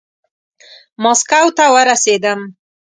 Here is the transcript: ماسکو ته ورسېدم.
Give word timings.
ماسکو 1.03 1.41
ته 1.57 1.63
ورسېدم. 1.73 2.39